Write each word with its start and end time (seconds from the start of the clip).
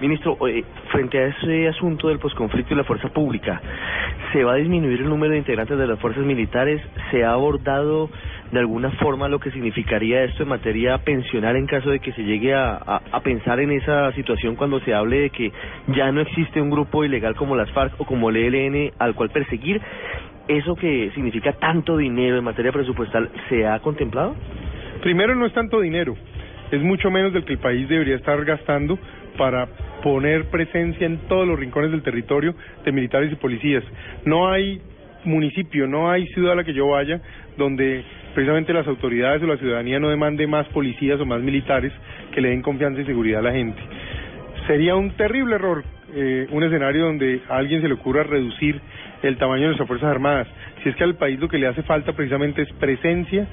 Ministro, 0.00 0.36
eh, 0.46 0.62
frente 0.92 1.18
a 1.18 1.26
ese 1.28 1.68
asunto 1.68 2.08
del 2.08 2.18
posconflicto 2.18 2.74
y 2.74 2.76
la 2.76 2.84
fuerza 2.84 3.08
pública, 3.08 3.60
¿se 4.32 4.44
va 4.44 4.52
a 4.52 4.56
disminuir 4.56 5.00
el 5.00 5.08
número 5.08 5.32
de 5.32 5.38
integrantes 5.38 5.78
de 5.78 5.86
las 5.86 5.98
fuerzas 5.98 6.22
militares? 6.22 6.82
¿Se 7.10 7.24
ha 7.24 7.32
abordado 7.32 8.10
de 8.52 8.58
alguna 8.58 8.90
forma 8.92 9.28
lo 9.28 9.40
que 9.40 9.50
significaría 9.50 10.22
esto 10.24 10.42
en 10.42 10.50
materia 10.50 10.98
pensional 10.98 11.56
en 11.56 11.66
caso 11.66 11.88
de 11.90 12.00
que 12.00 12.12
se 12.12 12.22
llegue 12.24 12.54
a, 12.54 12.74
a, 12.74 13.00
a 13.10 13.20
pensar 13.20 13.58
en 13.60 13.70
esa 13.70 14.12
situación 14.12 14.54
cuando 14.54 14.80
se 14.80 14.92
hable 14.92 15.20
de 15.20 15.30
que 15.30 15.50
ya 15.88 16.12
no 16.12 16.20
existe 16.20 16.60
un 16.60 16.70
grupo 16.70 17.02
ilegal 17.02 17.34
como 17.34 17.56
las 17.56 17.70
FARC 17.70 17.98
o 17.98 18.04
como 18.04 18.28
el 18.28 18.36
ELN 18.36 18.92
al 18.98 19.14
cual 19.14 19.30
perseguir? 19.30 19.80
¿Eso 20.46 20.76
que 20.76 21.10
significa 21.14 21.52
tanto 21.54 21.96
dinero 21.96 22.36
en 22.36 22.44
materia 22.44 22.70
presupuestal 22.70 23.30
se 23.48 23.66
ha 23.66 23.80
contemplado? 23.80 24.36
Primero, 25.02 25.34
no 25.34 25.46
es 25.46 25.52
tanto 25.52 25.80
dinero, 25.80 26.16
es 26.70 26.82
mucho 26.82 27.10
menos 27.10 27.32
del 27.32 27.44
que 27.44 27.54
el 27.54 27.58
país 27.58 27.88
debería 27.88 28.16
estar 28.16 28.42
gastando 28.44 28.98
para 29.36 29.66
poner 30.02 30.46
presencia 30.46 31.06
en 31.06 31.18
todos 31.28 31.46
los 31.46 31.58
rincones 31.58 31.90
del 31.90 32.02
territorio 32.02 32.54
de 32.84 32.92
militares 32.92 33.30
y 33.32 33.36
policías. 33.36 33.84
No 34.24 34.48
hay 34.48 34.80
municipio, 35.24 35.86
no 35.86 36.10
hay 36.10 36.26
ciudad 36.28 36.52
a 36.52 36.56
la 36.56 36.64
que 36.64 36.72
yo 36.72 36.88
vaya 36.88 37.20
donde 37.56 38.04
precisamente 38.34 38.72
las 38.72 38.86
autoridades 38.86 39.42
o 39.42 39.46
la 39.46 39.56
ciudadanía 39.56 39.98
no 39.98 40.08
demande 40.08 40.46
más 40.46 40.66
policías 40.68 41.20
o 41.20 41.26
más 41.26 41.40
militares 41.40 41.92
que 42.32 42.40
le 42.40 42.50
den 42.50 42.62
confianza 42.62 43.00
y 43.00 43.06
seguridad 43.06 43.40
a 43.40 43.44
la 43.44 43.52
gente. 43.52 43.80
Sería 44.66 44.96
un 44.96 45.10
terrible 45.16 45.54
error 45.54 45.84
eh, 46.14 46.46
un 46.50 46.62
escenario 46.62 47.04
donde 47.04 47.42
a 47.48 47.56
alguien 47.56 47.82
se 47.82 47.88
le 47.88 47.94
ocurra 47.94 48.22
reducir 48.22 48.80
el 49.22 49.36
tamaño 49.38 49.62
de 49.62 49.66
nuestras 49.66 49.88
Fuerzas 49.88 50.08
Armadas. 50.08 50.46
Si 50.82 50.88
es 50.88 50.96
que 50.96 51.04
al 51.04 51.16
país 51.16 51.38
lo 51.40 51.48
que 51.48 51.58
le 51.58 51.66
hace 51.66 51.82
falta 51.82 52.12
precisamente 52.12 52.62
es 52.62 52.72
presencia 52.74 53.46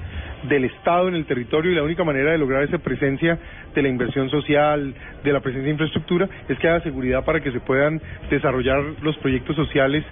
del 0.48 0.64
Estado 0.64 1.08
en 1.08 1.14
el 1.14 1.26
territorio 1.26 1.72
y 1.72 1.74
la 1.74 1.82
única 1.82 2.04
manera 2.04 2.32
de 2.32 2.38
lograr 2.38 2.62
esa 2.62 2.78
presencia 2.78 3.38
de 3.74 3.82
la 3.82 3.88
inversión 3.88 4.30
social, 4.30 4.94
de 5.22 5.32
la 5.32 5.40
presencia 5.40 5.66
de 5.66 5.72
infraestructura, 5.72 6.28
es 6.48 6.58
que 6.58 6.68
haya 6.68 6.82
seguridad 6.82 7.24
para 7.24 7.40
que 7.40 7.50
se 7.50 7.60
puedan 7.60 8.00
desarrollar 8.30 8.82
los 9.02 9.16
proyectos 9.18 9.56
sociales 9.56 10.04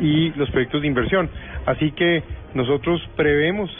y 0.00 0.30
los 0.36 0.50
proyectos 0.50 0.82
de 0.82 0.88
inversión. 0.88 1.28
Así 1.66 1.92
que 1.92 2.22
nosotros 2.54 3.00
prevemos 3.16 3.70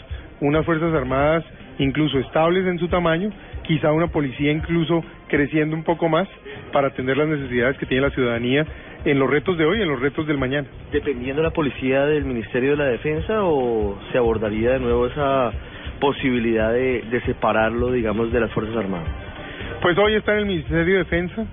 unas 0.40 0.64
Fuerzas 0.64 0.94
Armadas 0.94 1.44
incluso 1.78 2.18
estables 2.18 2.66
en 2.66 2.78
su 2.78 2.88
tamaño, 2.88 3.30
quizá 3.62 3.92
una 3.92 4.08
policía 4.08 4.52
incluso 4.52 5.02
creciendo 5.28 5.74
un 5.74 5.84
poco 5.84 6.08
más 6.08 6.28
para 6.72 6.88
atender 6.88 7.16
las 7.16 7.28
necesidades 7.28 7.78
que 7.78 7.86
tiene 7.86 8.06
la 8.06 8.14
ciudadanía 8.14 8.66
en 9.04 9.18
los 9.18 9.30
retos 9.30 9.56
de 9.56 9.64
hoy 9.64 9.78
y 9.78 9.82
en 9.82 9.88
los 9.88 10.00
retos 10.00 10.26
del 10.26 10.38
mañana. 10.38 10.68
¿Dependiendo 10.92 11.42
la 11.42 11.50
policía 11.50 12.04
del 12.04 12.24
Ministerio 12.24 12.72
de 12.72 12.76
la 12.76 12.84
Defensa 12.84 13.44
o 13.44 13.98
se 14.12 14.18
abordaría 14.18 14.72
de 14.72 14.80
nuevo 14.80 15.06
esa 15.06 15.52
posibilidad 16.00 16.72
de, 16.72 17.22
separarlo, 17.26 17.92
digamos, 17.92 18.32
de 18.32 18.40
las 18.40 18.50
Fuerzas 18.52 18.76
Armadas? 18.76 19.08
Pues 19.82 19.96
hoy 19.98 20.14
está 20.14 20.32
en 20.32 20.38
el 20.38 20.46
Ministerio 20.46 20.94
de 20.94 21.04
Defensa 21.04 21.46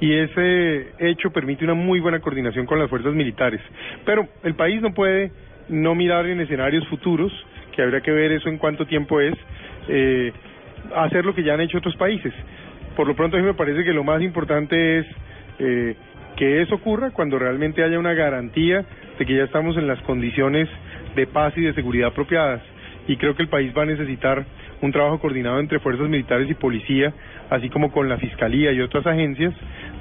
y 0.00 0.12
ese 0.14 0.92
hecho 0.98 1.30
permite 1.30 1.64
una 1.64 1.74
muy 1.74 2.00
buena 2.00 2.20
coordinación 2.20 2.66
con 2.66 2.78
las 2.78 2.88
fuerzas 2.88 3.14
militares. 3.14 3.60
Pero 4.04 4.26
el 4.42 4.54
país 4.54 4.80
no 4.80 4.92
puede 4.92 5.30
no 5.68 5.94
mirar 5.94 6.26
en 6.26 6.40
escenarios 6.40 6.86
futuros, 6.88 7.32
que 7.72 7.82
habría 7.82 8.00
que 8.00 8.10
ver 8.10 8.32
eso 8.32 8.48
en 8.48 8.58
cuánto 8.58 8.86
tiempo 8.86 9.20
es, 9.20 9.34
eh, 9.88 10.32
hacer 10.96 11.24
lo 11.24 11.34
que 11.34 11.42
ya 11.42 11.54
han 11.54 11.60
hecho 11.60 11.78
otros 11.78 11.96
países. 11.96 12.32
Por 12.96 13.06
lo 13.06 13.14
pronto 13.14 13.36
a 13.36 13.40
mí 13.40 13.46
me 13.46 13.54
parece 13.54 13.84
que 13.84 13.92
lo 13.92 14.04
más 14.04 14.20
importante 14.22 14.98
es 14.98 15.06
eh, 15.58 15.94
que 16.36 16.62
eso 16.62 16.76
ocurra 16.76 17.10
cuando 17.10 17.38
realmente 17.38 17.84
haya 17.84 17.98
una 17.98 18.14
garantía 18.14 18.84
de 19.18 19.26
que 19.26 19.34
ya 19.34 19.44
estamos 19.44 19.76
en 19.76 19.86
las 19.86 20.00
condiciones 20.02 20.68
de 21.14 21.26
paz 21.26 21.52
y 21.56 21.62
de 21.62 21.74
seguridad 21.74 22.08
apropiadas. 22.08 22.62
Y 23.10 23.16
creo 23.16 23.34
que 23.34 23.42
el 23.42 23.48
país 23.48 23.72
va 23.76 23.82
a 23.82 23.86
necesitar 23.86 24.46
un 24.82 24.92
trabajo 24.92 25.18
coordinado 25.18 25.58
entre 25.58 25.80
fuerzas 25.80 26.08
militares 26.08 26.48
y 26.48 26.54
policía, 26.54 27.12
así 27.50 27.68
como 27.68 27.90
con 27.90 28.08
la 28.08 28.18
Fiscalía 28.18 28.70
y 28.70 28.80
otras 28.80 29.04
agencias 29.04 29.52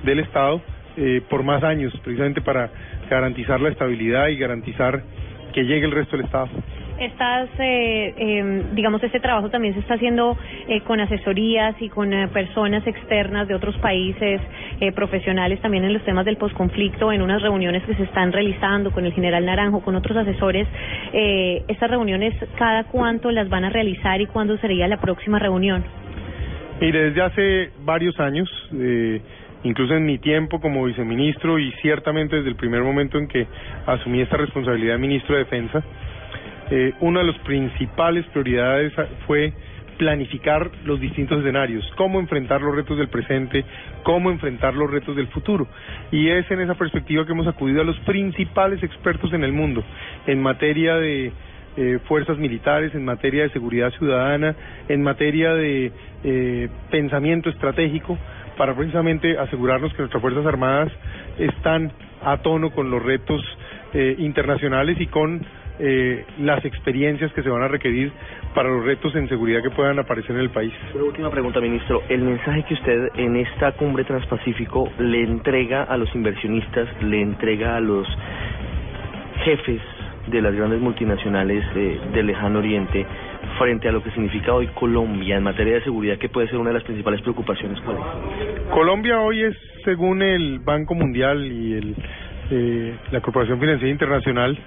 del 0.04 0.20
Estado, 0.20 0.62
eh, 0.96 1.20
por 1.28 1.42
más 1.42 1.64
años, 1.64 1.92
precisamente 2.04 2.42
para 2.42 2.70
garantizar 3.10 3.60
la 3.62 3.70
estabilidad 3.70 4.28
y 4.28 4.38
garantizar 4.38 5.02
que 5.56 5.64
llegue 5.64 5.88
el 5.88 5.92
resto 5.92 6.18
del 6.18 6.28
Estado 6.28 6.50
estas, 7.00 7.50
eh, 7.60 8.14
eh, 8.18 8.64
digamos, 8.74 9.04
este 9.04 9.20
trabajo 9.20 9.50
también 9.50 9.74
se 9.74 9.80
está 9.80 9.96
haciendo 9.96 10.38
eh, 10.68 10.82
con 10.82 11.00
asesorías 11.00 11.76
y 11.82 11.90
con 11.90 12.14
eh, 12.14 12.28
personas 12.28 12.86
externas 12.86 13.48
de 13.48 13.56
otros 13.56 13.78
países, 13.78 14.42
eh, 14.80 14.92
profesionales 14.92 15.60
también 15.62 15.84
en 15.84 15.94
los 15.94 16.04
temas 16.04 16.26
del 16.26 16.38
posconflicto, 16.38 17.12
en 17.12 17.22
unas 17.22 17.42
reuniones 17.42 17.84
que 17.84 17.96
se 17.96 18.04
están 18.04 18.32
realizando 18.32 18.92
con 18.92 19.06
el 19.06 19.14
general 19.14 19.46
Naranjo, 19.46 19.82
con 19.82 19.96
otros 19.96 20.18
asesores. 20.18 20.68
Eh, 21.14 21.64
estas 21.68 21.90
reuniones, 21.90 22.34
¿cada 22.58 22.84
cuánto 22.86 23.32
las 23.32 23.50
van 23.50 23.66
a 23.66 23.70
realizar 23.70 24.22
y 24.22 24.26
cuándo 24.26 24.58
sería 24.58 24.88
la 24.88 24.98
próxima 24.98 25.40
reunión? 25.40 25.84
Mire, 26.82 27.12
desde 27.12 27.22
hace 27.22 27.70
varios 27.84 28.18
años, 28.20 28.50
incluso 29.64 29.94
en 29.96 30.06
mi 30.06 30.18
tiempo 30.18 30.62
como 30.62 30.86
viceministro 30.86 31.60
y 31.60 31.74
ciertamente 31.82 32.38
desde 32.38 32.50
el 32.50 32.56
primer 32.56 32.84
momento 32.84 33.18
en 33.18 33.28
que 33.28 33.48
asumí 33.86 34.22
esta 34.22 34.38
responsabilidad 34.38 34.94
de 34.94 35.00
ministro 35.00 35.36
de 35.36 35.44
Defensa, 35.44 35.84
eh, 36.72 36.94
una 37.00 37.22
de 37.22 37.28
las 37.28 37.40
principales 37.40 38.26
prioridades 38.28 38.94
fue 39.26 39.54
planificar 40.00 40.72
los 40.86 41.00
distintos 41.00 41.40
escenarios, 41.40 41.86
cómo 41.98 42.22
enfrentar 42.22 42.62
los 42.62 42.74
retos 42.74 42.98
del 42.98 43.10
presente, 43.10 43.66
cómo 44.04 44.32
enfrentar 44.32 44.74
los 44.74 44.90
retos 44.90 45.16
del 45.16 45.28
futuro. 45.28 45.68
Y 46.10 46.30
es 46.30 46.50
en 46.50 46.62
esa 46.62 46.76
perspectiva 46.76 47.26
que 47.26 47.34
hemos 47.34 47.48
acudido 47.48 47.82
a 47.82 47.84
los 47.84 48.00
principales 48.00 48.82
expertos 48.82 49.34
en 49.34 49.44
el 49.44 49.52
mundo 49.52 49.84
en 50.26 50.42
materia 50.42 50.96
de 50.96 51.34
eh, 51.76 52.00
fuerzas 52.08 52.38
militares, 52.38 52.96
en 52.96 53.04
materia 53.04 53.44
de 53.44 53.50
seguridad 53.50 53.92
ciudadana, 53.92 54.56
en 54.88 55.04
materia 55.04 55.54
de 55.54 55.92
eh, 56.24 56.70
pensamiento 56.90 57.50
estratégico, 57.50 58.18
para 58.58 58.74
precisamente 58.76 59.38
asegurarnos 59.38 59.94
que 59.94 60.00
nuestras 60.00 60.22
Fuerzas 60.22 60.46
Armadas 60.46 60.92
están 61.38 61.92
a 62.24 62.38
tono 62.38 62.72
con 62.72 62.90
los 62.90 63.04
retos 63.04 63.42
eh, 63.94 64.16
internacionales 64.18 65.00
y 65.00 65.08
con 65.08 65.46
eh, 65.80 66.26
las 66.40 66.64
experiencias 66.66 67.32
que 67.34 67.42
se 67.42 67.50
van 67.50 67.64
a 67.64 67.68
requerir 67.68 68.12
para 68.54 68.70
los 68.70 68.84
retos 68.84 69.16
en 69.16 69.30
seguridad 69.30 69.62
que 69.62 69.70
puedan 69.70 69.98
aparecer 70.00 70.32
en 70.32 70.42
el 70.42 70.50
país. 70.50 70.74
Una 70.94 71.06
última 71.06 71.32
pregunta, 71.32 71.62
ministro. 71.62 72.04
El 72.10 72.22
mensaje 72.22 72.64
que 72.64 72.74
usted 72.74 73.10
en 73.16 73.38
esta 73.38 73.72
cumbre 73.74 74.04
transpacífico 74.04 74.92
le 75.00 75.24
entrega 75.24 75.84
a 75.84 75.98
los 75.98 76.14
inversionistas, 76.14 76.88
le 77.02 77.22
entrega 77.22 77.78
a 77.78 77.80
los 77.80 78.08
jefes 79.46 79.82
de 80.28 80.42
las 80.42 80.54
grandes 80.54 80.80
multinacionales 80.80 81.64
eh, 81.76 82.00
del 82.14 82.28
lejano 82.28 82.60
oriente 82.60 83.06
frente 83.58 83.88
a 83.88 83.92
lo 83.92 84.04
que 84.04 84.12
significa 84.12 84.54
hoy 84.54 84.68
Colombia 84.68 85.38
en 85.38 85.44
materia 85.44 85.76
de 85.76 85.84
seguridad, 85.84 86.18
que 86.18 86.30
puede 86.30 86.48
ser 86.48 86.58
una 86.58 86.70
de 86.70 86.76
las 86.76 86.84
principales 86.84 87.22
preocupaciones. 87.22 87.80
¿cuál 87.82 87.98
es? 87.98 88.64
Colombia 88.72 89.20
hoy 89.22 89.44
es, 89.44 89.56
según 89.84 90.22
el 90.22 90.60
Banco 90.60 90.94
Mundial 90.94 91.46
y 91.46 91.74
el, 91.74 91.96
eh, 92.52 92.96
la 93.12 93.22
Corporación 93.22 93.60
Financiera 93.60 93.92
Internacional, 93.92 94.58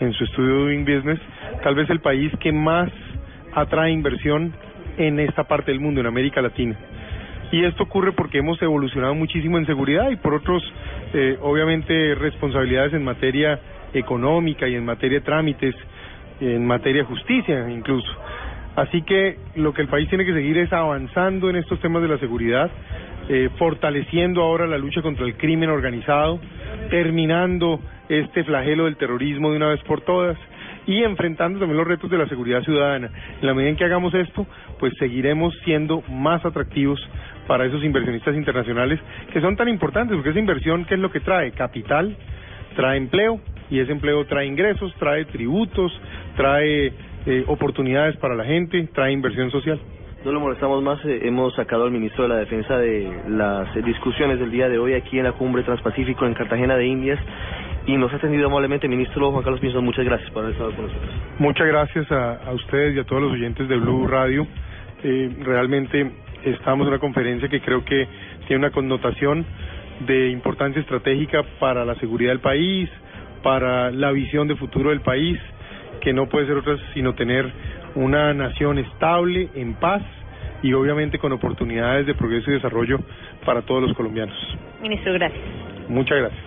en 0.00 0.12
su 0.12 0.24
estudio 0.24 0.54
Doing 0.60 0.84
Business, 0.84 1.20
tal 1.62 1.74
vez 1.74 1.88
el 1.90 2.00
país 2.00 2.32
que 2.40 2.52
más 2.52 2.90
atrae 3.52 3.92
inversión 3.92 4.52
en 4.96 5.20
esta 5.20 5.44
parte 5.44 5.70
del 5.70 5.80
mundo, 5.80 6.00
en 6.00 6.06
América 6.06 6.42
Latina. 6.42 6.76
Y 7.50 7.64
esto 7.64 7.82
ocurre 7.82 8.12
porque 8.12 8.38
hemos 8.38 8.60
evolucionado 8.62 9.14
muchísimo 9.14 9.58
en 9.58 9.66
seguridad 9.66 10.10
y 10.10 10.16
por 10.16 10.34
otros, 10.34 10.62
eh, 11.12 11.36
obviamente, 11.42 12.14
responsabilidades 12.14 12.94
en 12.94 13.04
materia 13.04 13.60
económica 13.92 14.66
y 14.66 14.74
en 14.74 14.84
materia 14.84 15.18
de 15.18 15.24
trámites, 15.24 15.74
en 16.40 16.66
materia 16.66 17.02
de 17.02 17.08
justicia 17.08 17.68
incluso. 17.70 18.10
Así 18.74 19.02
que 19.02 19.36
lo 19.56 19.74
que 19.74 19.82
el 19.82 19.88
país 19.88 20.08
tiene 20.08 20.24
que 20.24 20.32
seguir 20.32 20.56
es 20.56 20.72
avanzando 20.72 21.50
en 21.50 21.56
estos 21.56 21.78
temas 21.80 22.00
de 22.00 22.08
la 22.08 22.18
seguridad, 22.18 22.70
eh, 23.28 23.50
fortaleciendo 23.58 24.42
ahora 24.42 24.66
la 24.66 24.78
lucha 24.78 25.02
contra 25.02 25.26
el 25.26 25.36
crimen 25.36 25.68
organizado, 25.68 26.40
terminando 26.90 27.80
este 28.08 28.44
flagelo 28.44 28.84
del 28.84 28.96
terrorismo 28.96 29.50
de 29.50 29.56
una 29.56 29.68
vez 29.68 29.80
por 29.84 30.00
todas 30.02 30.36
y 30.86 31.02
enfrentando 31.02 31.60
también 31.60 31.78
los 31.78 31.86
retos 31.86 32.10
de 32.10 32.18
la 32.18 32.28
seguridad 32.28 32.62
ciudadana. 32.62 33.10
En 33.40 33.46
la 33.46 33.54
medida 33.54 33.70
en 33.70 33.76
que 33.76 33.84
hagamos 33.84 34.12
esto, 34.14 34.46
pues 34.78 34.92
seguiremos 34.98 35.54
siendo 35.64 36.02
más 36.08 36.44
atractivos 36.44 37.00
para 37.46 37.66
esos 37.66 37.84
inversionistas 37.84 38.34
internacionales 38.34 39.00
que 39.32 39.40
son 39.40 39.56
tan 39.56 39.68
importantes, 39.68 40.16
porque 40.16 40.30
esa 40.30 40.38
inversión, 40.38 40.84
¿qué 40.84 40.94
es 40.94 41.00
lo 41.00 41.10
que 41.10 41.20
trae? 41.20 41.52
Capital, 41.52 42.16
trae 42.74 42.98
empleo, 42.98 43.40
y 43.72 43.80
ese 43.80 43.90
empleo 43.90 44.26
trae 44.26 44.46
ingresos, 44.46 44.94
trae 44.98 45.24
tributos, 45.24 45.98
trae 46.36 46.92
eh, 47.24 47.44
oportunidades 47.46 48.16
para 48.18 48.34
la 48.34 48.44
gente, 48.44 48.86
trae 48.92 49.12
inversión 49.12 49.50
social. 49.50 49.80
No 50.24 50.30
lo 50.30 50.38
molestamos 50.38 50.80
más, 50.84 51.04
eh, 51.04 51.20
hemos 51.24 51.52
sacado 51.56 51.82
al 51.82 51.90
ministro 51.90 52.22
de 52.22 52.28
la 52.28 52.36
Defensa 52.36 52.78
de 52.78 53.10
las 53.28 53.74
eh, 53.76 53.82
discusiones 53.82 54.38
del 54.38 54.52
día 54.52 54.68
de 54.68 54.78
hoy 54.78 54.94
aquí 54.94 55.18
en 55.18 55.24
la 55.24 55.32
cumbre 55.32 55.64
Transpacífico 55.64 56.24
en 56.26 56.34
Cartagena 56.34 56.76
de 56.76 56.86
Indias 56.86 57.18
y 57.86 57.96
nos 57.96 58.12
ha 58.12 58.16
atendido 58.16 58.46
amablemente. 58.46 58.86
Ministro 58.86 59.32
Juan 59.32 59.42
Carlos 59.42 59.60
Pinzón, 59.60 59.84
muchas 59.84 60.04
gracias 60.04 60.30
por 60.30 60.44
haber 60.44 60.52
estado 60.52 60.70
con 60.76 60.86
nosotros. 60.86 61.10
Muchas 61.40 61.66
gracias 61.66 62.12
a, 62.12 62.34
a 62.34 62.52
ustedes 62.52 62.94
y 62.94 63.00
a 63.00 63.04
todos 63.04 63.20
los 63.20 63.32
oyentes 63.32 63.68
de 63.68 63.76
Blue 63.76 64.06
Radio. 64.06 64.46
Eh, 65.02 65.28
realmente 65.40 66.12
estamos 66.44 66.86
en 66.86 66.92
una 66.92 67.00
conferencia 67.00 67.48
que 67.48 67.60
creo 67.60 67.84
que 67.84 68.06
tiene 68.46 68.64
una 68.64 68.70
connotación 68.70 69.44
de 70.06 70.28
importancia 70.28 70.80
estratégica 70.80 71.42
para 71.58 71.84
la 71.84 71.96
seguridad 71.96 72.30
del 72.30 72.40
país, 72.40 72.88
para 73.42 73.90
la 73.90 74.12
visión 74.12 74.46
de 74.46 74.54
futuro 74.54 74.90
del 74.90 75.00
país, 75.00 75.40
que 76.00 76.12
no 76.12 76.28
puede 76.28 76.46
ser 76.46 76.58
otra 76.58 76.76
sino 76.94 77.14
tener 77.14 77.52
una 77.94 78.32
nación 78.34 78.78
estable, 78.78 79.48
en 79.54 79.74
paz 79.74 80.02
y 80.62 80.72
obviamente 80.72 81.18
con 81.18 81.32
oportunidades 81.32 82.06
de 82.06 82.14
progreso 82.14 82.50
y 82.50 82.54
desarrollo 82.54 82.98
para 83.44 83.62
todos 83.62 83.82
los 83.82 83.96
colombianos. 83.96 84.36
Ministro, 84.80 85.12
gracias. 85.12 85.42
Muchas 85.88 86.18
gracias. 86.18 86.42